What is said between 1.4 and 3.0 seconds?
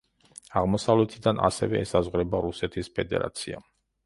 ასევე ესაზღვრება რუსეთის